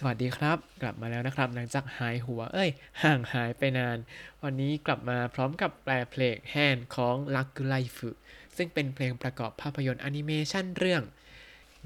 [0.00, 2.70] สวัสดีครับ กลับมาแล้วนะครับหลังจากหายหัวเอ้ย
[3.02, 3.98] ห่างหายไปนาน
[4.42, 8.08] วันนี้กลับมาพร้อมกับแปลเพลง Hand ของラックライフ
[8.56, 11.02] ซึ่งเป็นเพลงประกอบภาพยนตร์แอนิเมชันเรื่อง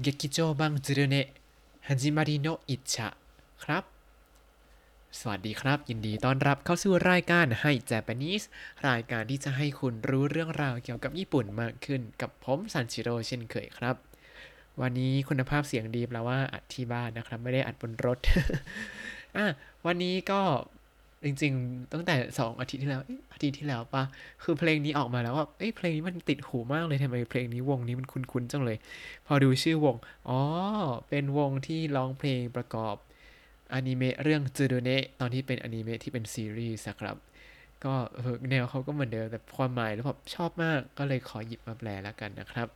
[0.01, 3.07] 劇場版ツルネ はじまりの一射
[3.63, 3.83] ครับ
[5.19, 8.43] สวัสดีครับ ยินดีต้อนรับเข้าสู่รายการ Hi Japanese
[8.87, 14.10] รายการที่จะให้คุณรู้เรื่องราวเกี่ยวกับญี่ปุ่นมากขึ้น กับผมซันชิโร่เช่นเคยครับ
[14.81, 18.17] วันนี้คุณภาพเสียงดีแปลว่าอัดที่บ้านนะครับ ไม่ได้อัดบนรถ
[19.35, 19.45] อะ
[19.85, 20.41] วันนี้ก็
[21.23, 23.01] จริงๆ ตั้งแต่สองอาทิตย์ที่แล้ว
[23.33, 24.03] อาทิตย์ที่แล้วปะ
[24.43, 28.77] คือเพลงนี้ออกมาแล้วว่าเอ้ยเพลงนี้มันติดหูมากเลยทำไมเพลงนี้วงนี้มันคุ้นๆจังเลย
[29.27, 29.95] พอดูชื่อวง
[30.29, 30.39] อ๋อ
[31.09, 32.95] เป็นวงที่ร้องเพลงประกอบ
[33.73, 37.17] อนิเมะเรื่องจูโดเนะตอนที่เป็นอนิเมะที่เป็นซีรีส์ครับ
[37.83, 37.93] ก็
[38.49, 42.67] แนวเขาก็เหมือนเดิมแต่ความหมายแล้วแบบชอบมากก็เลยขอหยิบมาแปลแล้วกันนะครับ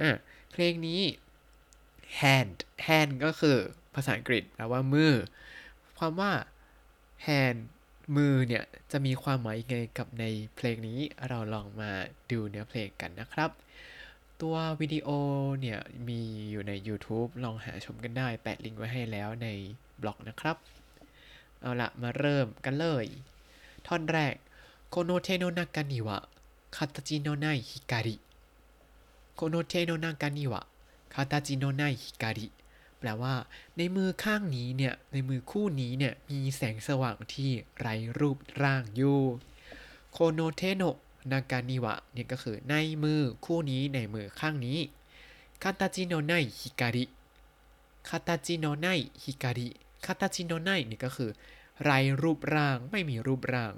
[0.00, 0.10] อะ
[0.52, 1.00] เพลงนี้
[2.20, 3.56] hand hand ก็คือ
[3.94, 5.14] ภาษาอังกฤษแปลว่ามือ
[5.98, 6.32] ความว่า
[7.26, 7.58] hand
[8.16, 10.24] มือเนี่ย จะมีความหมายยังไงกับใน
[10.56, 11.90] เพลงนี้เราลองมา
[12.30, 13.50] ดูเนื้อเพลงกันนะครับ
[14.40, 15.08] ตัววิดีโอ
[15.60, 19.48] เนี่ย มีอยู่ใน YouTube ลองหาชมกันได้ แปะลิงก์ไว้ให้แล้วใน
[20.00, 20.56] บล็อกนะครับ
[21.60, 23.06] เอาละมาเริ่มกันเลย
[23.86, 24.34] ท่อนแรก
[24.88, 26.18] โคโนเทโนนากานิวะ
[26.76, 32.48] 形のない光 この手の中には形のない光
[32.98, 33.34] แปลว่า
[33.76, 39.20] ในมือข้างนี้เนี่ย ในมือคู่นี้เนี่ย มีแสงสว่างที่ไร้รูปร่างอยู่
[40.12, 40.82] この手の
[41.32, 44.78] 中には เนี่ยก็คือในมือคู่นี้ในมือข้างนี้
[45.62, 48.86] 形のない光 形のな
[49.22, 51.30] い光 形のない นี่ก็คือ
[51.82, 53.72] ไร้รูปร่างไม่มีรูปร่าง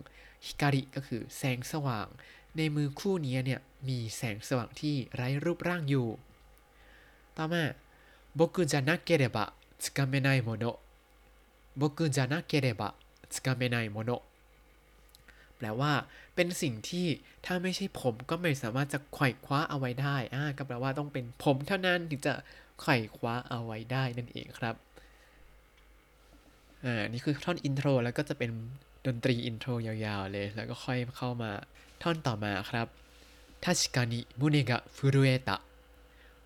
[0.47, 2.09] ฮิการิก็คือแสงสว่าง
[2.57, 6.08] ในมือคู่นี้เนี่ย มีแสงสว่างที่ไร้รูปร่างอยู่
[7.38, 7.64] ต่อมา
[8.40, 10.66] 僕じゃなければつかめないもの
[11.82, 12.94] 僕じゃなければ
[13.34, 14.22] つかめないもの
[15.58, 15.94] แปลว่า
[16.36, 17.08] เป็นสิ่งที่
[17.46, 22.34] ถ้าไม่ใช่ผมก็ไม่สามารถจะไขว่คว้าเอาไว้ได้อ่าก็แปลว่าต้องเป็นผมเท่านั้นถึงจะ
[22.82, 24.76] ไขว่คว้าเอาไว้ได้นั่นเองครับ
[26.86, 28.52] อ่านี่คือท่อนอินโทรแล้วก็จะเป็น
[29.06, 31.52] ดนตรีอินโทรยาวๆเลย แล้วก็ค่อยเข้ามา
[32.04, 32.88] ท่อนต่อมาครับ
[33.62, 35.62] 確かに胸が震えた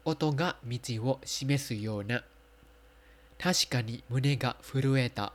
[0.05, 2.23] 音が道を示すような
[3.37, 5.33] 確かに胸が震えた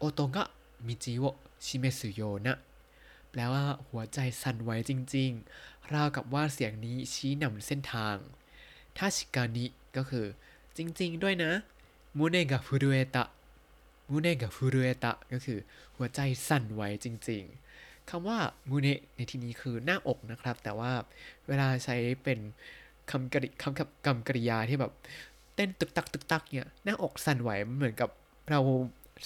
[0.00, 0.50] 音が
[0.82, 2.58] 道を示すような
[3.30, 8.16] แปลว่าหัวใจสั่นไหวจริงๆ ราวกับว่าเสียงนี้ชี้นำเส้นทาง
[8.96, 10.26] ทัชกานิก็คือ
[10.76, 11.52] จริงๆด้วยนะ
[12.18, 13.24] มูเนกะฟูรุเอตะ
[14.10, 15.58] มูเนกะฟูรุเอตะก็คือ
[15.96, 17.61] หัวใจสั่นไหวจริงๆ
[18.09, 18.37] คำว่า
[18.69, 20.91] มูเนในที่นี้คือหน้าอกนะครับ แต่ว่า
[21.47, 22.39] เวลาใช้เป็น
[23.11, 24.91] คำกริคำกับกรรมกริยาที่แบบ
[25.55, 28.09] เต้นตึกตักตึกตักเนี่ยหน้าอกสั่นไหวมันเหมือนกับ
[28.49, 28.59] เรา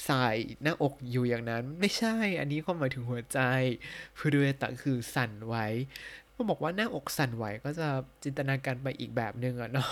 [0.06, 3.40] ใสายหน้าอกอยู่อย่างนั้น ไม่ใช่อันนี้ความหมายถึงหัวใจ
[4.18, 5.56] ฟูดูเอตะคือสั่นไหว
[6.36, 7.88] ก็บอกว่าหน้าอกสั่นไหวก็จะ
[8.24, 9.90] จินตนาการไปอีกแบบหนึ่งอะเนาะ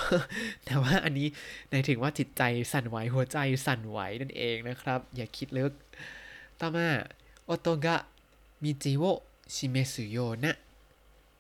[0.66, 1.28] แต่ว่าอันนี้
[1.69, 5.74] ในถึงว่าจิตใจสั่นไหวหัวใจสั่นไหวนั่นเองนะครับ อย่าคิดลึก
[6.59, 6.88] ต่อมา
[7.45, 7.97] โอโตกะ
[8.68, 9.03] มิจิโว
[9.53, 10.56] ชิเมสุโยนะ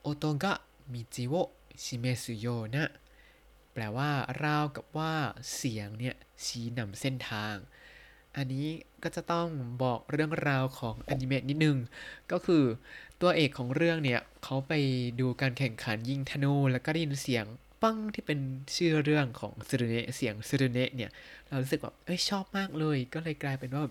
[0.01, 0.53] โอโตกะ
[0.93, 1.33] มิจิโว
[1.83, 2.85] ชิเมสุโยนะ
[3.73, 4.11] แปลว่า
[4.43, 5.13] ราวกับว่า
[5.55, 6.15] เสียงเนี่ย
[6.45, 7.55] ชี้นำเส้นทาง
[8.35, 8.67] อันนี้
[9.03, 9.47] ก็จะต้อง
[9.83, 11.77] บอกเรื่องราวของอนิเมะนิดนึง
[12.31, 12.63] ก็คือ
[13.21, 14.73] ตัวเอกของเรื่องเนี่ยเขาไป
[15.19, 17.45] ดูการแข่งขันยิงธนูแล้วก็ได้ยินเสียง
[17.81, 18.39] ปังที่เป็น
[18.75, 21.11] ชื่อเรื่องของซูรุเนะเสียงซูรุเนะเนี่ย
[21.47, 23.83] เรารู้สึกแบบเอ้ยชอบมากเลย ก็เลยกลายเป็นว่า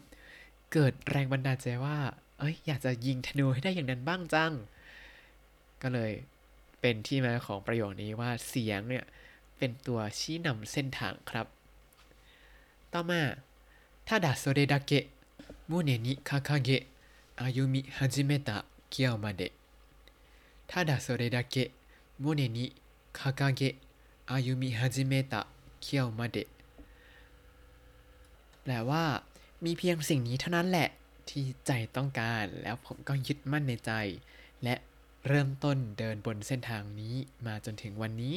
[0.72, 1.98] เกิดแรงบันดาลใจว่า
[2.38, 4.52] เอ้ยอยากจะยิงธนูให้ได้อย่างนั้นบ้างจัง
[5.82, 6.12] ก็เลย
[6.80, 9.04] เป็นที่มาของประโยคนี้ว่าเสียงเนี่ย
[9.58, 11.46] เป็นตัวชี้นำเส้นทางครับ
[12.92, 13.20] ต่อมา
[14.06, 19.52] ただそれだけ胸に掲げ歩み始めた今日まで
[20.70, 26.48] ただそれだけ胸に掲げ歩み始めた今日まで
[28.62, 29.04] แปลว่า
[29.64, 30.88] มีเพียงสิ่งนี้เท่านั้นแหละ
[31.30, 33.92] ที่ใจต้องการแล้วผมก็ยึดมั่นในใจ
[34.64, 34.74] และ
[35.28, 37.14] เริ่มต้นเดินบนเส้นทางนี้
[37.46, 38.36] มาจนถึงวันนี้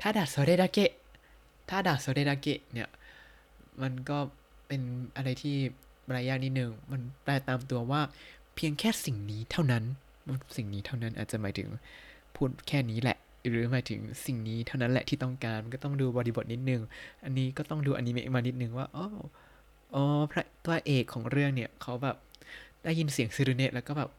[0.00, 0.92] ถ้าดาโซเรดาเกะ
[1.68, 2.88] ถ้าดาโซเรดาเกะเนี่ย
[3.82, 4.18] มันก็
[4.66, 4.82] เป็น
[5.16, 5.56] อะไรที่
[6.08, 8.00] บรายากนิดนึง มันแปลตามตัวว่า
[8.56, 9.84] เพียงแค่สิ่งนี้เท่านั้น
[10.56, 11.68] สิ่งนี้เท่านั้นอาจจะหมายถึง
[12.34, 13.16] พูดแค่นี้แหละ
[13.48, 16.82] หรือหมายถึงสิ่งนี้เท่านั้นแหละที่ต้องการ มันก็ต้องดูบริบทนิดนึง
[17.24, 19.06] อันนี้ก็ต้องดูอนิเมะมานิดนึงว่า อ๋อ
[19.94, 22.16] อ๋อพระตัวเอกของเรื่องเนี่ยเขาแบบ
[22.84, 24.10] ได้ยินเสียงซิรเนะแล้วก็แบบ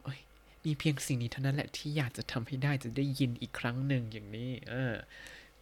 [0.64, 4.94] มีเพียงสิ่งนี้เท่านั้นแหละที่อยากจะทำให้ได้จะได้ยินอีกครั้งหนึ่งอย่างนี้อ่า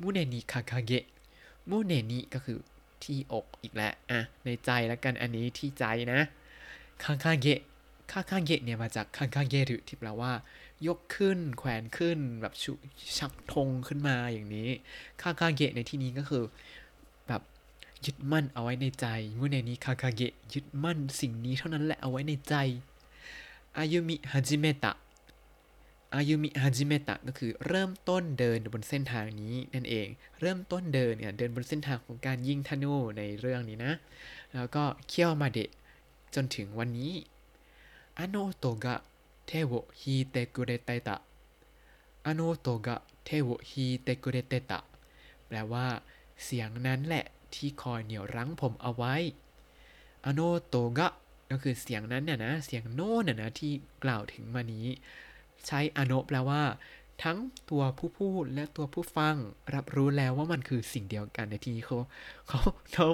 [0.00, 1.04] มูเนนิคาคาเกะ
[1.70, 2.58] มูเนนิก็คือ
[3.04, 6.20] ที่อกอีกแล้วอะในใจแล้วกันอันนี้ที่ใจนะ
[7.04, 10.32] 掲げ 掲げ เนี่ยมาจาก 掲げる ที่แปลว่า
[10.86, 12.72] ยกขึ้น แขวนขึ้นแบบชู
[13.18, 14.68] ชักธงขึ้นมาอย่างนี้
[15.22, 16.44] คังคาเกะในที่นี้ก็คือ
[18.04, 19.06] ยึดมั่นเอาไว้ในใจ
[19.36, 22.54] เมื่อในนี้คาคาเกะยึดมั่นสิ่งนี้เท่านั้นแหละเอาไว้ในใจ
[23.78, 24.92] 歩み始めた
[26.14, 30.06] อายุมิฮาจิเมตะก็คือเริ่มต้นเดินบนเส้นทางนี้นั่นเอง
[30.40, 33.92] เริ่มต้นเดินเนี่ยเดินบนเส้นทางของการยิงธนูในเรื่องนี้นะ
[34.54, 35.70] แล้วก็เคี่ยวมาเดะ
[36.34, 37.12] จนถึงวันนี้
[38.18, 38.94] อโนโตกะ
[39.46, 41.16] เทโวฮิเตกุเรเตตะ
[42.26, 44.78] อโนโตกะเทโวฮิเตกุเรเตตะ
[45.46, 45.86] แปลว่า
[46.44, 47.24] เสียงนั้นแหละ
[47.56, 49.14] ที่คอยเหนี่ยวรั้งผมเอาไว้
[50.24, 51.12] อโนโตกะ
[51.50, 53.72] ก็คือเสียงนั้นเนี่ยนะ เสียงโน่นน่ะนะที่
[54.04, 54.86] กล่าวถึงมานี้
[55.66, 56.62] ใช้อโนแปลว่า
[57.22, 57.38] ทั้ง
[57.70, 59.36] ตัวผู้พูดและตัวผู้ฟัง
[59.74, 61.96] รับรู้แล้วว่ามันคือสิ่งเดียวกันในที่นี้เขา
[62.48, 62.60] เขา
[62.92, 63.06] เขา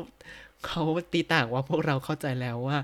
[0.66, 2.78] เขาตีต่างว่าพวกเราเข้าใจแล้วว่า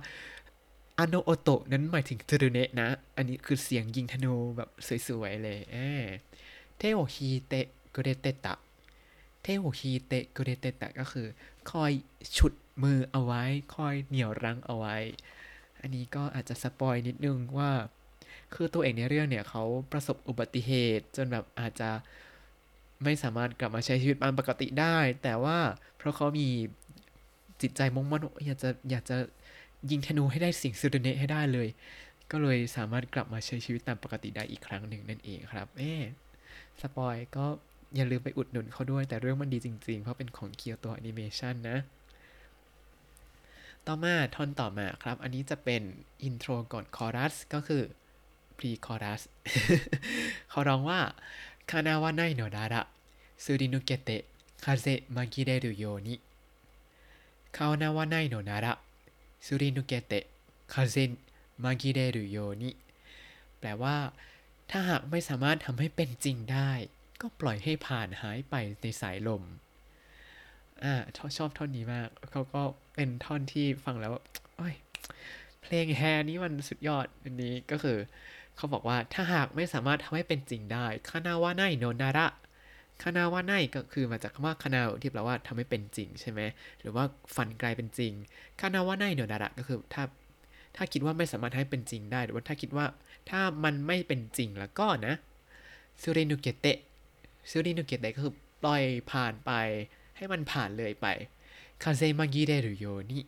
[0.99, 4.69] อโนโอโตะนั้นหมายถึงเทรุเนะนะ อันนี้คือเสียงยิงธนูแบบ
[5.09, 5.77] สวยๆเลยแอ
[6.77, 8.55] เทโอฮิเตะโกเรเตตะ
[9.49, 11.27] ทโอฮิเตะโกเรเตตะก็คือ
[11.71, 11.93] คอย
[12.37, 12.53] ฉุด
[12.83, 14.97] มือเอาไว้ คอยเหนี่ยวรั้งเอาไว้
[15.81, 17.71] อันนี้ก็อาจจะ spoil นิดนึงว่า
[18.55, 19.63] คือตัวเอกในเรื่องเนี่ยเขา
[19.93, 21.91] ประสบอุบัติเหตุ จนแบบอาจจะ
[23.05, 25.59] ไม่สามารถกลับมาใช้ชีวิตตามปกติได้ แต่ว่า
[25.97, 26.49] เพราะเขามี
[27.63, 29.17] จิตใจมุ่งมั่นอยากจะอยากจะ
[29.91, 31.69] ยิงธนูให้ได้สิ่งซูดเนให้ได้เลย
[32.31, 35.93] ก็เลยสามารถกลับมาใช้ชีวิตตามปกติได้อีกครั้งหนึ่งนั่นเองครับเอ๊
[36.81, 37.47] spoil ก็
[37.97, 41.79] อย่าลืมไปอุดหนุนเขาด้วย แต่เรื่องมันดีจริง ๆ เพราะเป็นของ Kyoto Animation นะ
[43.87, 45.83] ต่อมาท่อนต่อมาครับ อันนี้จะเป็น
[46.23, 47.83] intro ก่อนคอรัสก็คือ
[48.59, 49.23] pre-chorus
[50.51, 51.01] เขาร้องว่า
[51.71, 56.15] 叶わないのならすり抜けて風紛れるように
[57.57, 62.71] 叶わないのならすり抜けて風紛れるように
[63.59, 63.97] แปลว่า
[64.71, 66.71] ถ้าหากไม่สามารถทำให้เป็นจริงได้
[67.21, 69.43] ก็ปล่อยให้ผ่านหายไปในสายลม
[70.85, 72.63] อ่าชอบชอบท่อนนี้มาก เขาก็
[72.95, 74.13] เป็นท่อนที่ฟังแล้ว
[74.57, 74.75] โอ้ย
[75.63, 77.99] เพลงแฮนี้มันสุดยอดอันนี้ก็คือ
[78.57, 82.27] เขาบอกว่าถ้าหากไม่สามารถทำให้เป็นจริงได้คานาวาไนโนนาระ
[83.03, 86.41] คานาวาไนก็คือมาจากคำว่าคานาวที่แปลว่าทำให้เป็นจริงใช่ไหม
[86.81, 87.05] หรือว่า
[87.37, 88.13] ฝันกลายเป็นจริง
[88.61, 90.05] 叶わないのなら ก็คือถ้า
[90.77, 92.87] ถ้าคิดว่าไม่สามารถให้เป็นจริงได้ หรือว่าถ้าคิดว่า
[93.31, 95.15] ถ้ามันไม่เป็นจริงแล้วก็นะ
[96.03, 99.53] すり抜けて すり抜けて ก็คือปล่อยผ่านไป
[100.17, 101.07] ให้มันผ่านเลยไป
[101.83, 103.21] คาเซมากิเรรุโยนิ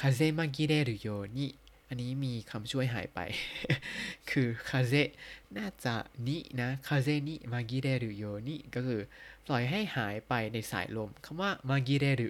[0.00, 1.46] คาเซมากิเรรุโยนิ
[1.88, 3.20] อันนี้มีคำช่วยหายไป
[4.30, 4.94] คือ風
[5.56, 5.94] น่าจะ
[6.26, 9.00] に นะ 風に紛れるように ก็คือ
[9.46, 12.28] ปล่อยให้หายไปในสายลมคำว่ามากิเรรุ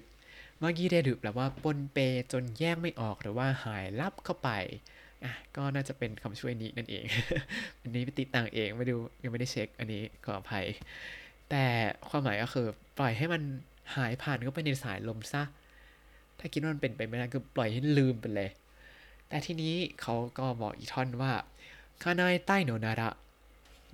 [0.63, 1.99] มากิเรรุแปลว่าปนเป
[2.33, 4.51] จนแยกไม่ออกหรือว่าหายลับเข้าไป
[5.25, 7.05] อะก็น่าจะเป็นคำช่วยนี้นั่นเอง
[7.83, 10.67] อันนี้ไปติดต่างเองไม่ดูยังไม่ได้เช็คอันนี้ขออภัย
[11.51, 11.65] แต่
[12.09, 12.67] ความหมายก็คือ
[12.99, 13.43] ปล่อยให้มัน
[13.97, 15.43] หายผ่านเข้าไปในสายลมซะ
[16.39, 18.51] ถ้าคิดว่ามันเป็นไปไม่ได้ก็ปล่อยให้ลืมไปเลย
[19.29, 21.33] แต่ทีนี้เขาก็บอกอีกท่อนว่า
[22.03, 23.09] คานาเอไตโนนาระ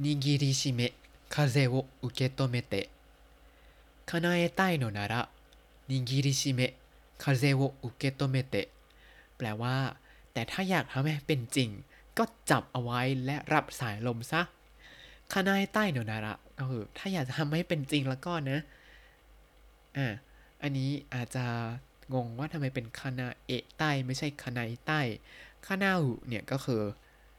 [0.02, 8.66] 握りしめ風を受け止めて 叶えたいのなら 握りしめ風を受け止めて
[9.36, 9.74] แปลว่า
[10.38, 11.70] แต่ถ้าอยากทำให้เป็นจริง
[12.18, 14.42] ก็จับเอาไว้และรับสายลมซะ
[15.32, 18.58] 叶えたいのなら ก็คือถ้าอยากจะทำให้เป็นจริงแล้วก็นะ
[19.96, 20.06] อ่า
[20.62, 21.44] อันนี้อาจจะ
[22.14, 25.00] งงว่าทำไมเป็นคานาเอะใต้ไม่ใช่คานาใต้
[25.66, 26.82] คานาอุเนี่ยก็คือ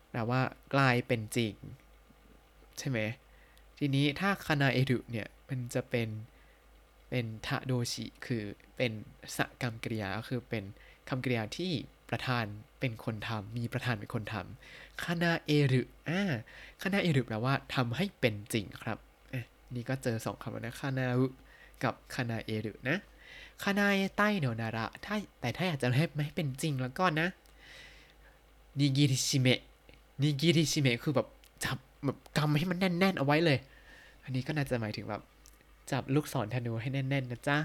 [0.10, 0.42] แปลว่า
[0.74, 1.54] กลายเป็นจริง
[2.80, 3.00] ใช่ไหม
[3.78, 6.10] ทีนี้ถ้าคานาเอรุเนี่ยมันจะเป็น
[7.10, 8.44] เป็นทะโดชิคือ
[8.76, 8.92] เป็น
[9.36, 10.64] สกรรมกริยาก็คือเป็น
[11.10, 11.74] คำกริยาที่
[12.10, 12.46] ประธาน
[12.80, 16.22] เป็นคนทำมีประธานเป็นคนทำคานาเอรุอ่า
[16.82, 18.98] คานาเอรุแปลว่าทำให้เป็นจริงครับ
[19.76, 21.26] นี่ก็เจอสองคำแล้วนะคานาอุ
[21.84, 22.98] กับคานาเอรุนะ
[23.64, 27.28] 叶えたいのなら ถ้าแต่ถ้าอยากจะให้ไม่เป็นจริงแล้วก็นะ
[28.80, 29.60] 握りしめ 握
[30.22, 31.28] りしめ คือแบบ
[31.64, 33.58] จับแบบกำให้มันแน่น ๆ เอาไว้เลย
[34.24, 35.22] อันนี้ก็น่าจะหมายถึงแบบ
[35.92, 37.58] จับลูกศรธนูให้แน่น ๆ นะจ๊ะ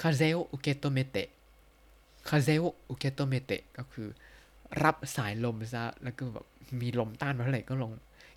[0.00, 2.48] 風を受け止めて 風を受
[2.86, 4.08] け止めて ก็คือ
[4.82, 6.46] รับสายลมซะ แล้วก็แบบ
[6.80, 7.92] มีลมต้านมาเท่าไหร่ก็ลง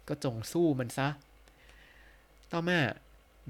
[0.07, 1.07] ก็จงสู้มันซะ
[2.51, 2.79] ต่อมา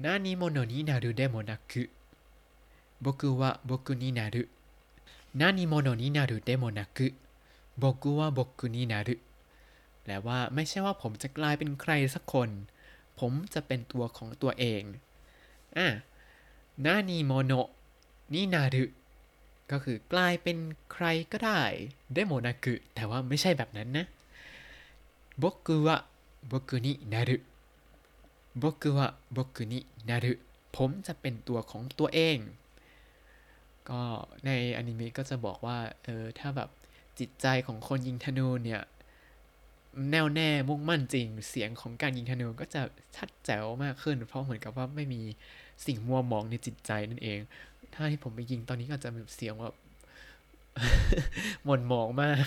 [0.04, 4.42] 何者になるでもなく僕は僕になる
[5.40, 9.14] 何者になるでもなく僕は僕になる
[10.02, 12.48] แปลว่าไม่ใช่ว่าผมจะกลายเป็นใครสักคน
[13.20, 14.82] ผมจะเป็นตัวของตัวเอง
[15.76, 15.86] อะ
[16.84, 17.52] 何者に
[18.32, 18.84] なる
[19.70, 20.58] ก็คือกลายเป็น
[20.92, 21.62] ใครก็ได้
[22.14, 24.06] でもなく แต่ว่าไม่ใช่แบบนั้นนะ
[25.42, 25.96] บุกุวะ
[26.50, 27.36] บุกุนินารุ
[28.62, 30.32] บุกุวะบุกุนินารุ
[30.76, 32.38] ผมจะเป็นตัวของตัวเอง
[33.88, 34.00] ก็
[34.44, 36.70] ในอนิเมะก็จะบอกว่า เออ ถ้าแบบ
[37.18, 38.82] จิตใจของคนยิงธนูเนี่ย
[40.10, 42.82] แน่วแน่มุ่งมั่นจริง เสียงของการยิงธนูก็จะ
[43.16, 45.22] ชัดแจ๋วมากขึ้น เพราะเหมือนกับว่าไม่มี
[45.86, 47.38] สิ่งมัวหมองในจิตใจนั่นเอง
[47.96, 49.74] ถ้าที่ผมไปยิงตอนนี้ก็จจะเสียงแบบ
[51.64, 52.46] หม่นหมองมาก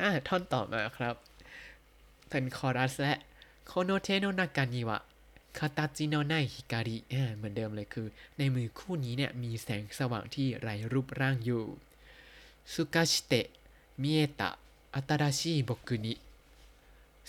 [0.00, 1.14] อะท่อนต่อมาครับ
[2.30, 3.14] เป็นคอรัสและ
[3.66, 4.98] โคโนเทโนนากานิวะ
[5.58, 6.98] คาตาจิโนไนฮิการิ
[7.36, 8.06] เหมือนเดิมเลยคือ
[8.38, 11.64] ในมือคู่นี้เนี่ย มีแสงสว่างที่ไร้รูปร่างอยู่
[12.74, 13.46] สุกาชิเตะ
[14.02, 14.50] มิเอตะ
[14.94, 16.14] อัตราชิบกุนิ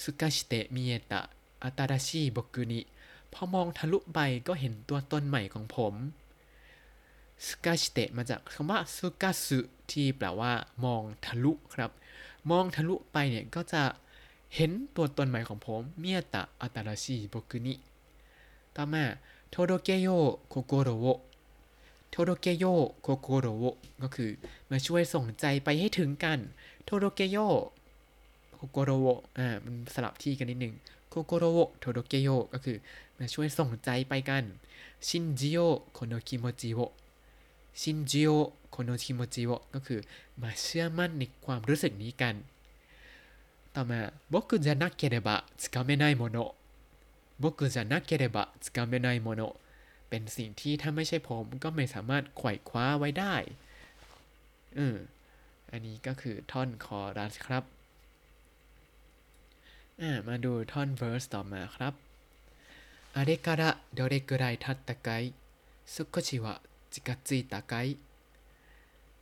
[0.03, 1.21] สุกาชิเตะมิเอตะ
[1.63, 2.81] อัตราชิบกุนิ
[3.33, 5.93] พอมองทะลุไปก็เห็นตัวตนใหม่ของผม
[7.47, 9.59] 透かして มาจากคำว่า 透かす
[9.91, 10.51] ที่แปลว่า
[10.83, 11.91] มองทะลุครับ
[12.51, 13.83] มองทะลุไปเนี่ยก็จะ
[14.55, 17.73] เห็นตัวตนใหม่ของผมเมียตะอัตราชิบกุนิ
[18.75, 19.03] ต่อมา
[19.49, 20.07] โทโดเกโย
[20.49, 21.05] โคโกโรโว
[22.09, 22.65] โทโดเกโย
[23.01, 23.63] โคโกโรโว
[24.01, 24.29] ก็คือ
[24.69, 26.39] มาช่วยส่งใจไปให้ถึงกัน
[26.85, 27.37] โทโดเกโย
[28.55, 29.05] โคโกโรโว
[29.37, 30.73] อ่ามันสลับที่กันนิดนึง
[31.09, 32.77] โคโกโรโวโทโดเกโยก็คือ
[33.17, 34.43] มาช่วยส่งใจไปกัน
[35.07, 35.57] ชินจิโย
[35.93, 36.79] โคโนคิโมจิโว
[37.80, 38.28] ชินจิโย
[38.70, 40.00] โคโนคิโมจิโวก็คือ
[40.42, 42.34] มาเชื่อมั่นในความรู้สึกนี้กัน
[43.74, 44.00] ต่อมา
[44.32, 46.36] 僕じゃなければつかめないもの
[47.40, 49.40] 僕じゃなければつかめないもの
[50.08, 53.34] เป็นสิ่งที่ถ้าไม่ใช่ผมก็ไม่สามารถไขว่คว้าไว้ได้
[54.78, 54.96] อืม
[55.70, 57.64] อันนี้ก็คือท่อนคอรัสครับ
[60.00, 61.94] อ่ามาดูท่อนเวอร์สต่อมาครับ
[63.16, 63.62] あれから
[63.94, 65.32] どれくらい経ったかい
[65.86, 66.60] 少しは
[66.92, 67.98] 近づいたかい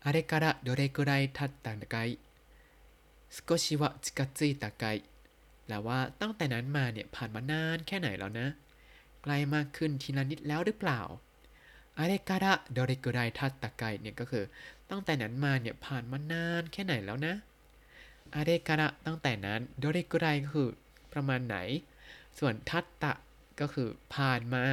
[0.02, 2.18] あれからどれくらい経ったかい
[3.30, 5.02] 少しは近づいたかい
[5.66, 8.49] แปลว่าตั้งแต่นั้นมาเนี่ยผ่านมานานแค่ไหนแล้วนะ
[9.23, 11.00] ใกล้มากขึ้นทีละนิดแล้วหรือเปล่า
[11.99, 14.44] อาเรการะโดเรกุไรทัตตะไกเนี่ยก็คือ
[14.90, 17.35] ตั้งแต่นั้นมาเนี่ยผ่านมานานแค่ไหนแล้วนะ
[18.35, 20.70] อาเรการะตั้งแต่นั้นโดเรกุไรก็คือ
[21.12, 21.56] ประมาณไหน
[22.38, 23.12] ส่วนทัตตะ
[23.61, 24.64] ก็คือผ่านมา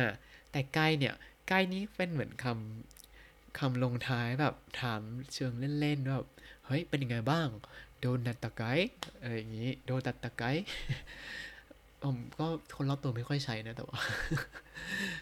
[0.52, 1.14] แต่ไกเนี่ย
[1.49, 5.03] ไกล้นี้เป็นเหมือนคำคำลงท้ายแบบถาม
[5.35, 6.31] เชิงเล่นๆว่าแบบ
[6.67, 7.49] เฮ้ยเป็นยังไงบ้าง
[8.01, 8.63] โดนตัดตะไก
[9.21, 10.43] อะไรอย่างนี้ โดนตัดตะไก
[12.03, 13.99] ผมก็คนรอบตัวไม่ค่อยใช้นะแต่ว่า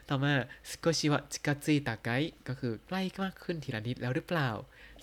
[0.09, 0.33] ต่อมา
[0.71, 2.11] สโกชิวะจิกาจิตะไก
[2.49, 4.51] ก็คือใกล้มากขึ้นทีละนิดแล้วหรือเปล่า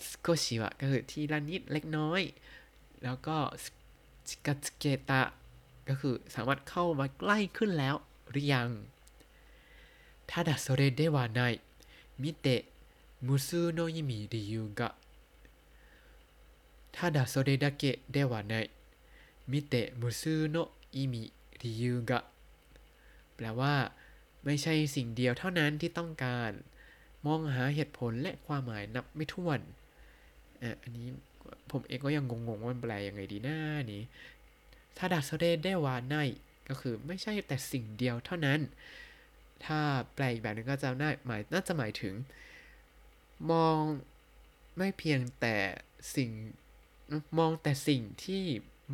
[0.08, 2.20] สโกชิวะก็คือทีละนิดเล็กน้อย
[3.04, 3.36] แล้วก็
[4.28, 5.22] จิกาจิเกตะ
[5.88, 7.94] ก็คือสามารถเข้ามาใกล้ขึ้นแล้ว
[8.30, 8.68] หรือยัง
[10.27, 11.61] ただそれではない
[12.19, 12.65] 見て
[13.21, 14.93] 無数の意味理由が
[16.91, 18.69] ただそれだけではない
[19.47, 22.23] 見て無数の意味理由が
[23.35, 23.91] แปลว่า
[24.45, 26.51] ไม่ใช่สิ่งเดียวเท่านั้นที่ต้องการ
[27.25, 29.59] มองหาเหตุผลและความหมายนับไม่ถ้วน
[30.63, 31.07] อ่ะอันนี้
[31.71, 33.59] ผมเองก็ยังงงๆว่ามันแปลยังไงดีหน้า
[33.91, 34.03] นี้
[34.97, 36.15] ถ้าดัสเดได้วาไน
[36.69, 38.59] ก็คือไม่ใช่แต่สิ่งเดียวเท่านั้น
[39.66, 39.80] ถ้า
[40.14, 42.14] แปลอีกแบบนึงก็จะน่าหมายน่าจะหมายถึง
[43.50, 43.78] มอง
[44.76, 45.56] ไม่เพียงแต่
[46.14, 46.30] สิ่ง
[47.38, 48.44] มองแต่สิ่งที่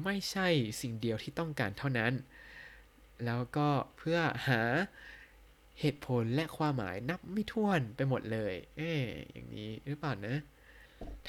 [0.05, 0.49] ไม่ใช่
[0.81, 2.12] สิ่งเดียวที่ต้องการเท่านั้น
[3.25, 4.62] แล้วก็เพื่อหา
[5.81, 8.93] เหตุผลและความหมายนับไม่ถ้วนไปหมดเลย เอ๊
[9.31, 10.37] อย่างนี้หรือเปล่านะ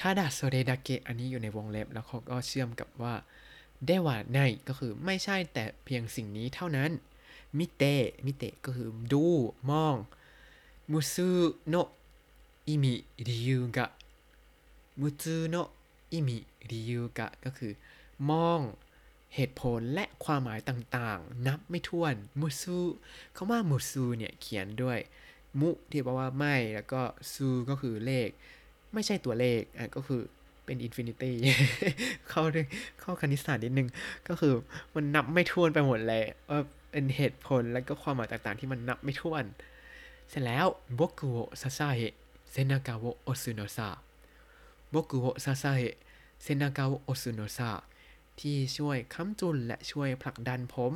[0.00, 3.14] ただそれだけ อันนี้อยู่ในวงเล็บแล้วเขาก็เชื่อมกับว่า
[3.86, 4.38] ではない
[4.68, 6.90] ก็คือไม่ใช่แต่เพียงสิ่งนี้เท่านั้น
[7.58, 9.26] มิเตะมิเตะก็คือดู
[9.70, 9.96] มอง
[10.90, 11.74] 無数の
[12.66, 13.86] 意味理由が 無
[15.00, 15.56] 数の
[16.12, 17.72] 意味理由が ก็คือ
[18.30, 18.60] มอง
[19.34, 22.78] เหตุผลและความหมายต่างๆ นับไม่ถ้วนมุซู
[23.36, 24.98] คำว่ามุซูเนี่ยเขียนด้วย
[25.60, 27.02] มุที่แปลว่าไม่ แล้วก็
[27.32, 28.28] 数 ก็คือเลข
[28.92, 30.22] ไม่ใช่ตัวเลขอะก็คือ
[30.64, 31.34] เป็น infinity
[32.28, 32.66] เข้าด้วย
[33.00, 33.88] เข้าคณิตศาสตร์นิดนึง
[34.28, 34.54] ก็คือ
[34.94, 36.60] มันนับไม่ถ้วนไปหมดเลยว่า
[36.92, 39.44] เป็นเหตุผลและก็ความหมายต่างๆ ที่มันนับไม่ถ้วน
[40.28, 40.66] เสร็จแล้ว
[40.98, 43.88] 僕を支え背中を押すのさ
[44.92, 47.70] 僕を支え背中を押すのさ
[48.40, 50.92] ที่ช่วยค้ำจุนและช่วยผลักดันผม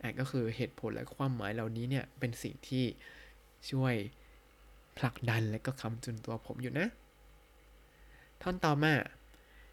[0.00, 2.84] อะก็คือเหตุผลและความหมายเหล่านี้เนี่ย เป็นสิ่งที่
[3.70, 3.94] ช่วย
[4.98, 6.88] ผลักดันและก็ค้ำจุนตัวผมอยู่นะ
[8.42, 8.92] ท่อนต่อมา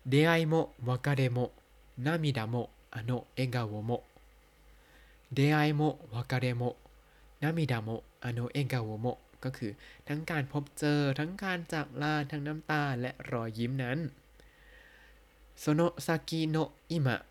[0.10, 0.54] 出会いも
[0.88, 1.38] 別れも
[2.06, 2.56] 涙もあの笑
[2.94, 3.92] 顔も
[5.33, 6.77] 出会いも別れも
[7.41, 9.77] 涙もあの笑顔も ก็คือ
[10.09, 13.99] ทั้งการพบเจอทั้งการจากลาทั้งน้ำตาและรอยยิ้มนั้น
[15.63, 17.25] その先の今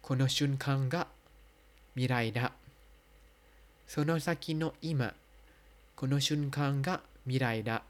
[0.00, 1.08] この瞬間が
[1.94, 2.52] 未来だ
[3.86, 5.14] その先の今
[5.96, 7.82] この瞬間が未来だ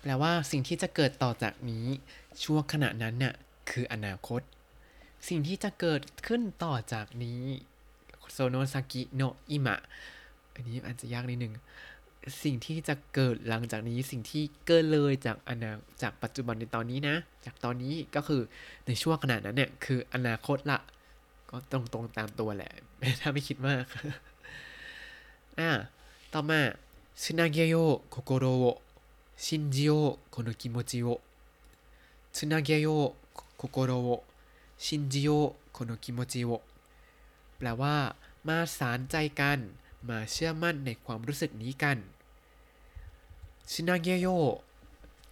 [0.00, 1.86] แปลว่าสิ่งที่จะเกิดต่อจากนี้
[2.42, 3.34] ชั่วขณะนั้นน่ะ
[3.70, 4.40] คืออนาคต
[5.28, 7.42] สิ่งที่จะเกิดขึ้นต่อจากนี้
[8.33, 9.77] その先の今
[10.53, 11.53] อันนี้อาจจะยากนิดนึง
[12.43, 15.71] สิ่งที่จะเกิดหลังจากนี้สิ่งที่เกิดเลยจากอนา
[16.01, 18.41] จากปัจจุบันในตอนนี้นะ จากตอนนี้ก็คือ
[18.87, 20.79] ในช่วงขนาดนั้นเนี่ย คืออนาคตละ
[21.49, 22.71] ก็ตรงตรงตามตัวแหละ
[23.19, 23.83] ถ้าไม่คิดมาก
[25.59, 25.69] อ่า
[26.33, 26.61] ต่อมา
[27.23, 32.87] 繋げよう心を信じようこの気持ちを 繋げよう
[33.57, 34.09] โคโกโรโอ
[34.85, 35.29] ชินจิโอ
[35.75, 36.49] คโนกิโมจิโอ
[37.57, 37.93] แปลว่า
[38.47, 39.59] มาสารใจกัน
[40.09, 41.97] มาเชื่อมั่นในความรู้สึกนี้กัน
[43.71, 44.27] ชินาเกโย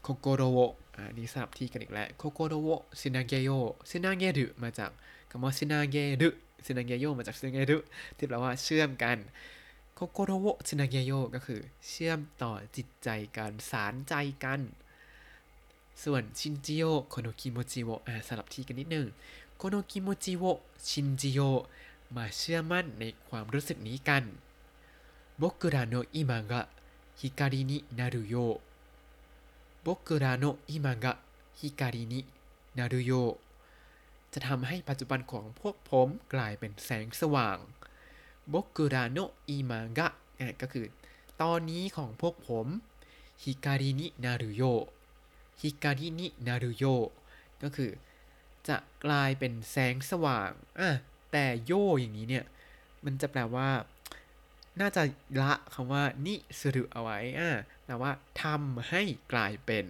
[0.02, 0.58] โคโกโรโว
[0.96, 3.50] อันนี้สลับที่กันอีกแล้ว心を繋げよう
[3.90, 4.90] 繋げる มาจาก
[5.30, 7.78] คำว่า 繋げる 繋げよう มาจาก 繋げる
[8.18, 9.18] ที่แปลว่าเชื่อมกัน
[9.96, 14.62] 心を繋げよう ก็คือ เชื่อมต่อจิตใจกันสารใจกัน
[16.04, 19.06] ส่วนชินจิโยโคโนคิโมจิโวอ่าสลับที่กันนิดนึง
[19.58, 21.40] この気持ちを信じよう
[22.16, 24.24] มาเชื่อมั่นในความรู้สึกนี้กัน
[25.42, 31.90] 僕らの今が光になる 僕らの今が光
[34.34, 37.58] จะทำให้ปัจจุบันของพวกผมกลายเป็นแสงสว่าง
[38.54, 39.80] บกุรานอิมั
[40.62, 40.86] ก็คือ
[41.42, 42.68] ตอนนี้ของพวกผม
[43.44, 46.96] ฮิการินินารุ
[47.64, 47.92] ก็คือ
[48.68, 50.90] จะกลายเป็นแสงสว่างอะ
[51.32, 52.46] แต่โยอย่างนี้เนี่ย
[53.06, 53.70] มันจะแปลว่า
[54.82, 55.04] น่าจะ
[55.42, 57.50] ละคำว่า นิสรุเอาไว้อะ
[57.86, 58.12] แปลว่า
[58.44, 59.02] ทำให้
[59.34, 59.86] กลายเป็น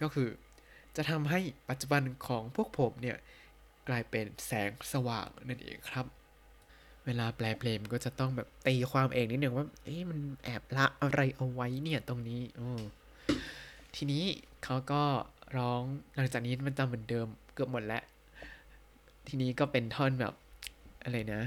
[0.00, 0.28] ก็คือ
[0.96, 3.16] จะทำให้ปัจจุบันของพวกผมเนี่ย
[3.88, 6.06] กลายเป็นแสงสว่างนั่นเองครับ
[7.06, 12.80] เวลาแปลเพลงก็จะต้องแบบตีความเองนิดหนึ่งว่าเอ๊ะมันแอบละอะไรเอาไว้เนี่ยตรงนี้ออ
[13.94, 14.24] ทีนี้
[14.64, 15.02] เขาก็
[15.56, 15.82] ร้อง
[16.14, 18.02] หลังจากนี้มันจะเหมือนเดิมเกือบหมดแล้ว
[19.28, 20.34] ทีนี้ก็เป็นท่อนแบบ
[21.02, 21.42] อะไรนะ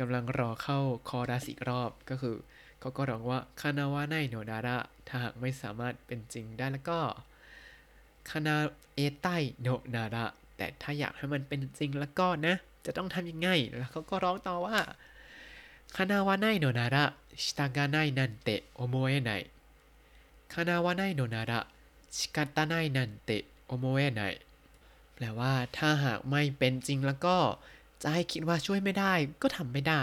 [0.00, 2.36] กำลังรอเข้าคอรัสอีกรอบก็คือ
[2.80, 4.76] เขาก็ร้องว่าคานาวะไนโนดาระ
[5.08, 7.00] ถ้าหากไม่สามารถเป็นจริงได้แล้วก็
[8.30, 9.26] 叶えた
[9.60, 10.24] いのなら
[10.56, 12.54] แต่ถ้าอยากให้มันเป็นจริงแล้วก็นะ
[12.86, 14.78] จะต้องทำยังไง แล้วเขาก็ร้องต่อว่า
[15.96, 19.32] 叶わないのなら仕方ないなんて思えない
[20.52, 24.22] 叶わないのなら仕方ないなんて思えない
[25.14, 27.36] แปลว่าถ้าหากไม่เป็นจริงแล้วก็
[28.02, 30.02] จะให้คิดว่าช่วยไม่ได้ก็ทำไม่ได้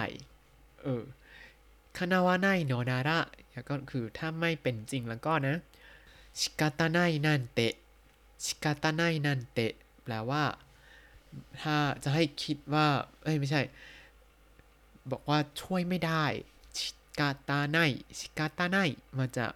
[0.83, 1.03] เออ
[1.97, 3.19] 叶わないのなら
[3.69, 5.55] ก็คือถ้าไม่เป็นจริงแล้วก็นะ
[6.39, 7.73] ชิกาตาไนนันเตะ
[8.45, 10.43] ชิกาตาไนนันเตะแปลว่า
[11.61, 12.87] ถ้าจะให้คิดว่า
[13.23, 13.61] เอ้ยไม่ใช่
[15.11, 16.25] บอกว่าช่วยไม่ได้
[16.77, 17.77] ชิกาตาไน
[18.19, 18.77] ชิกาตาไน
[19.17, 19.51] มาจาก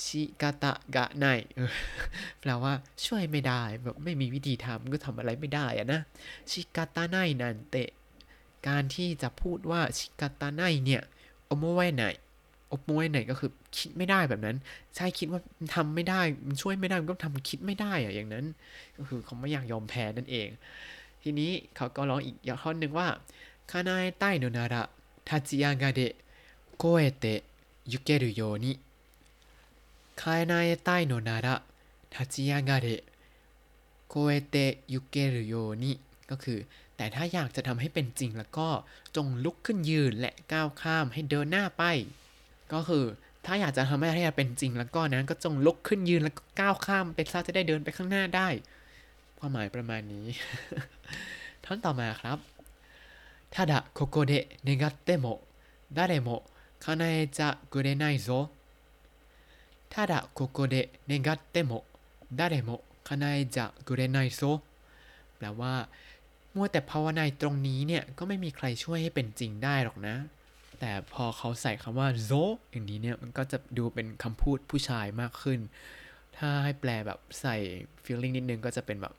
[0.00, 1.26] ชิกาตะกะไน
[2.40, 2.72] แปลว่า
[3.06, 6.00] ช่วยไม่ได้แบบไม่มีวิธีทำก็ทำอะไรไม่ได้อะนะ
[6.50, 7.90] ชิกาตาไนนันเตะ
[8.68, 11.02] การที่จะพูดว่า仕方ない เนี่ย
[11.46, 12.04] 思えな
[12.68, 14.56] い 思えない ก็คือคิดไม่ได้แบบนั้น
[14.96, 18.44] ใช่คิดว่ามันทำไม่ได้มันช่วยไม่ได้มันก็ทำคิดไม่ได้อะอย่างนั้น
[18.96, 20.48] ก็คือเขาไม่อยากยอมแพ้นั่นเอง
[21.22, 23.08] ทีนี้เขาก็ร้องอีกอย่างท่อนหนึ่งว่า
[23.70, 24.82] คานาเอไตโนนาระ
[25.28, 26.12] ทาจิยางาเดะ
[26.78, 27.26] โกเอเต
[27.92, 28.72] ยุเกรุโยนิ
[30.21, 31.55] คานาเอไตโนนาระ
[32.13, 33.01] ทาจิยางาเดะ
[34.09, 34.55] โคเอเต
[34.93, 35.91] ยุเกรุโยนิ
[36.29, 36.59] ก็คือ
[36.97, 38.67] แต่ถ้าอยากจะทำให้เป็นจริงแล้วก็
[39.15, 41.83] จงลุกขึ้นยืนและก้าวข้ามให้เดินหน้าไป
[42.73, 43.05] ก็คือ
[43.45, 48.47] ถ้าอยากจะทำให้ให้เป็นจริงแล้วก็นะก็จงลุกขึ้นยืนแล้วก็ก้าวข้ามไปซะจะได้เดินไปข้างหน้าได้
[49.37, 50.27] ความหมายประมาณนี้
[51.63, 52.39] ท่อนต่อมาครับ
[53.53, 54.31] ただここで
[54.65, 55.41] 願っても
[55.93, 56.43] 誰も
[56.79, 58.51] 叶えちゃくれないぞ
[59.91, 61.83] ただここで願っても
[62.39, 64.61] 誰も叶えちゃくれないぞ
[65.37, 65.73] แปลว่า
[66.55, 70.15] มัวแต่ภาวนาตรงนี้เนี่ย ก็ไม่มีใครช่วยให้เป็นจริงได้หรอกนะ
[70.79, 72.31] แต่พอเขาใส่คำว่าโซ
[72.71, 75.59] อย่างนี้เนี่ย มันก็จะดูเป็นคำพูดผู้ชายมากขึ้น
[76.37, 77.55] ถ้าให้แปลแบบใส่
[78.03, 79.13] feeling นิดนึงก็จะเป็นแบบ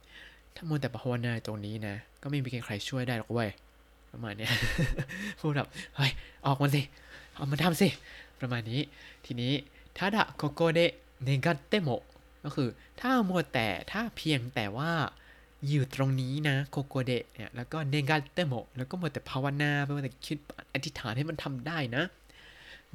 [0.55, 3.51] ถ้ามัวแต่ภาวนาตรงนี้นะ ก็ไม่มีใครช่วยได้หรอกเว้ย
[4.13, 4.53] ประมาณเนี้ย
[5.41, 6.11] พูดแบบ เฮ้ย
[6.47, 6.83] ออกมาสิ
[7.37, 7.89] เอามาทำสิ
[8.41, 8.81] ประมาณนี้
[9.27, 9.53] ทีนี้
[9.98, 10.80] ถ้าดะโกโกเด
[11.24, 11.90] เนกัตเตโม
[12.44, 12.70] ก็คือ
[13.02, 14.92] ถ้ามัวแต่ถ้าเพียงแต่ว่า
[15.68, 20.38] อยู่ตรงนี้นะここで เนี่ยแล้วก็願っても แล้วก็มัวแต่ภาวนาไปมัวแต่คิด
[20.74, 22.04] อธิษฐานให้มันทำได้นะ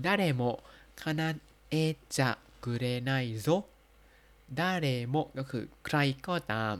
[0.04, 0.42] 誰も
[1.00, 2.30] 叶えちゃ
[2.64, 3.10] くれな
[3.42, 3.46] いぞ
[4.58, 6.74] 誰も ก็คือใครก็ตาม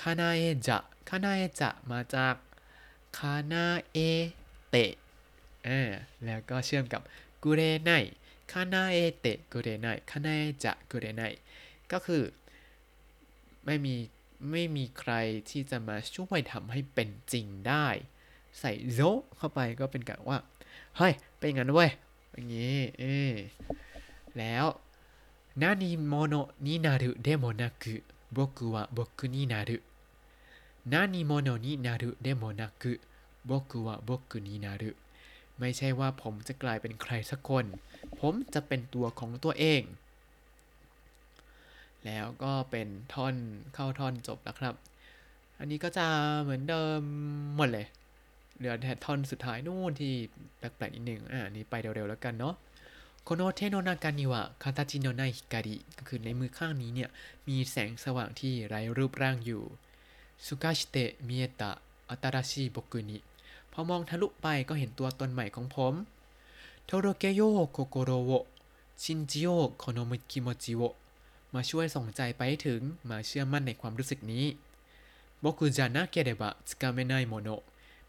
[0.00, 2.34] คานาเอจะคานาเอจะมาจาก
[3.18, 3.98] คานาเอ
[4.70, 4.92] เตะ
[6.24, 7.00] แล้วก็เชื่อมกับ
[7.42, 7.90] กุเรไน
[8.53, 11.21] คานาเอเตะกุเรไนคานาเอจะกุเรไน
[11.91, 12.23] ก็คือ
[13.65, 13.95] ไม่มี
[14.51, 15.13] ไม่มีใคร
[15.49, 17.87] ที่จะมาช่วยทำให้เป็นจริงได้
[18.59, 18.99] ใส่โซ
[19.37, 20.37] เข้าไปก็เป็นการว่า
[20.97, 21.91] เฮ้ย เป็นอย่างนั้นเว้ย
[22.33, 23.33] อย่างนี้เออ
[24.37, 24.65] แล้ว
[25.61, 26.33] นานิโมโน
[26.65, 27.95] นินารุเดโมนากุ
[28.31, 29.81] 僕は僕になる
[30.85, 33.01] 何者になるでもなく
[33.43, 34.95] 僕は僕になる
[35.59, 37.65] ไม่ใช่ว่าผมจะกลายเป็นใครสักคน
[38.24, 39.82] ผมจะเป็นตัวของตัวเอง
[42.06, 43.34] แล้วก็เป็นท่อน
[43.74, 44.74] เข้าท่อนจบแล้วครับ
[45.58, 46.06] อันนี้ก็จะ
[46.42, 47.00] เหมือนเดิม
[47.56, 47.86] หมดเลย
[48.56, 50.12] เหลือแต่ท่อนสุดท้ายนู่นที่
[50.58, 52.54] แปลกๆนิดหนึ่งอ่านี้ไปเร็วๆแล้วกันเนาะ
[53.24, 57.10] この手の中には形のない光 ก็คือในมือข้างนี้เนี่ย
[57.48, 59.62] มีแสงสว่างที่ไร้รูปร่างอยู่
[60.46, 63.18] 透かして見えた新しい僕に
[63.72, 65.94] พอมองทะลุไปก็เห็นตัวตนใหม่ของผม
[66.86, 70.82] 届けよ心を 信じよこの気持ちを
[71.54, 74.46] มาช่วยส่งใจไปถึงมาเชื่อมั่นในความรู้สึกนี้
[75.42, 77.48] 僕じゃなければ掴めないもの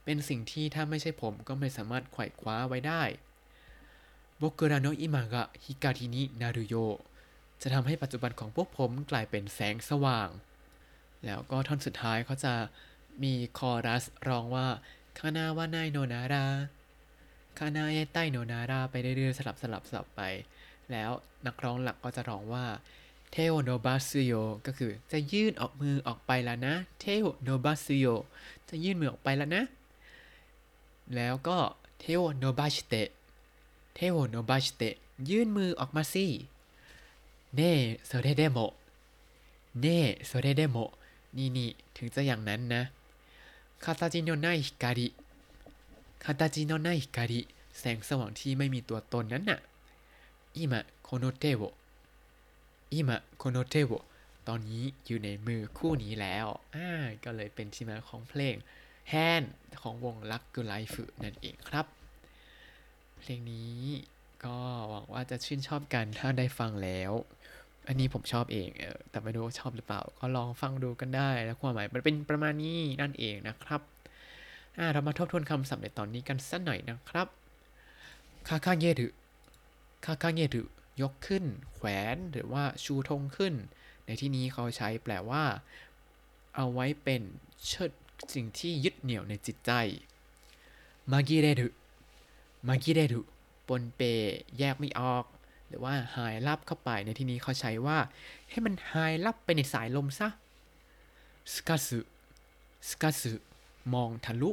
[0.03, 3.03] เป็นสิ่งที่ถ้าไม่ใช่ผมก็ไม่สามารถไขว่คว้าไว้ได้
[4.41, 6.75] บกุระโนอิมะกะฮิการินินารุโย
[7.61, 10.29] จะทำให้ปัจจุบันของพวกผมกลายเป็นแสงสว่าง
[11.25, 12.53] แล้วก็ท่อนสุดท้ายเขาจะ
[13.23, 14.67] มีคอรัสร้องว่า
[15.17, 16.45] คานาวานายโนนารา
[17.59, 20.21] คานาเอไตโนนาราไปเรื่อยๆสลับสลับสลับไป
[20.91, 21.11] แล้ว
[21.45, 22.65] นักร้องหลักก็จะร้องว่า
[23.31, 24.33] เทโอโนบาซุโย
[24.65, 28.07] ก็คือจะยื่นออกมือออกไปแล้วนะเทโอโนบาซุโย
[28.69, 29.63] จะยื่นมือออกไปแล้วนะ
[31.15, 31.57] แล้วก็
[31.99, 34.95] 手を伸ばして 手を伸ばして
[35.29, 36.25] ยื่นมือออกมาสิ
[37.55, 37.73] ねえ
[38.05, 38.59] それでも
[39.81, 40.77] ねえそれでも
[41.37, 42.83] นี่นี่ถึงจะอย่างนั้นนะ
[43.83, 47.41] 形のない光 形のない光
[47.79, 49.59] แสงสว่างที่ไม่มีตัวตนนั้นน่ะ
[50.55, 53.91] 今この手を 今この手を
[54.47, 56.89] ตอนนี้อยู่ในมือคู่นี้แล้วอ่า
[57.23, 58.55] ก็เลยเป็นที่มาของเพลง
[59.09, 59.43] แฮน
[59.81, 61.85] ของวงลักกูไลฟ์นั่นเองครับ
[63.19, 63.81] เพลงนี้
[64.45, 64.57] ก็
[64.89, 67.11] หวังว่าจะชื่นชอบกันถ้าได้ฟังแล้ว
[67.87, 73.81] อันนี้ผมชอบเองเออแต่ไม่รู้ว่าชอบหรือเปล่า ก็ลองฟังดูกันได้ แล้วความหมายมันเป็นประมาณนี้นั่นเองนะครับ
[74.93, 77.27] เรามาทบทวนคำศัพท์ในตอนนี้กันสักหน่อยนะครับ
[78.47, 79.07] คาคาเยรุ
[80.05, 80.63] คาคาเยรุ
[81.01, 83.53] ยกขึ้น แขวนหรือว่าชูธงขึ้น
[84.05, 85.43] ในที่นี้เขาใช้แปลว่า
[86.55, 87.21] เอาไว้เป็น
[87.67, 87.91] เชิด
[88.33, 89.71] สิ่งที่ยึดเหนี่ยวในจิตใจ
[91.11, 91.69] มากิเรรุ
[92.67, 93.21] มากิเรรุ
[93.67, 94.01] ปนเป
[94.57, 95.25] แยกไม่ออก
[95.67, 97.97] หรือว่าหายลับเข้าไปในที่นี้เขาใช้ว่า
[98.49, 100.29] ให้มันหายลับไปในสายลมซะ
[101.53, 103.33] 透かす 透かす
[103.93, 104.51] มองทะลุ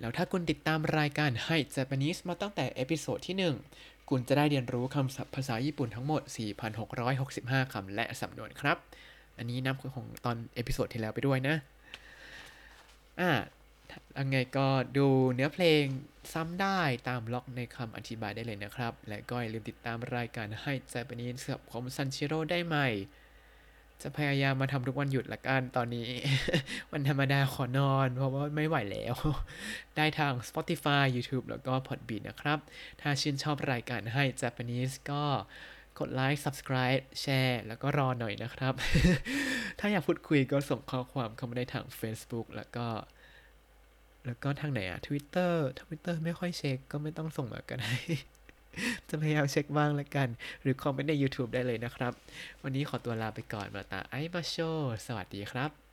[0.00, 3.36] แล้วถ้าคุณติดตามรายการให้ Japanese มาตั้งแต่ episode ที่
[3.72, 6.22] 1 คุณจะได้เรียนรู้คำศัพท์ภาษาญี่ปุ่นทั้งหมด
[6.96, 8.76] 4,665 คำและสำนวนครับ
[9.38, 11.56] อันนี้นำของตอน episode ที่แล้วไปด้วยนะ
[13.20, 13.30] อ่า
[14.18, 14.66] ยังไงก็
[14.96, 15.84] ดูเนื้อเพลง
[16.32, 22.88] ซ้ำได้ตามลิงก์ในคำอธิบายได้เลยนะครับ และก็อย่าลืมติดตามรายการ Hi Japanese กับผมซันชิโร่ได้ใหม่
[24.02, 26.08] จะพยายามมาทำทุกวันหยุดละกันตอนนี้
[26.92, 29.14] วันธรรมดาขอนอน เพราะว่าไม่ไหวแล้ว
[29.96, 32.58] ได้ทาง Spotify YouTube แล้วก็ Podbean นะครับ
[33.00, 35.24] ถ้าชื่นชอบรายการให้ Japanese ก็
[35.98, 38.74] กดไลค์ subscribe แชร์ แล้วก็รอหน่อยนะครับ
[39.78, 42.86] ถ้าอยากพูดคุยก็ส่งข้อความเข้ามาได้ทาง Facebook แล้วก็
[44.26, 47.94] แล้วก็ทางไหนอะ Twitter Twitter ไม่ค่อยเช็คก็ไม่ต้องส่งมาก็ได้
[49.08, 50.28] จะพยายามเช็คบ้างละกัน
[50.62, 52.12] หรือคอมเมนต์ใน YouTube ได้เลยนะครับ
[52.62, 54.56] วันนี้ขอตัวลาไปก่อนมาตาไอมาโช
[55.06, 55.85] สวัสดีครับ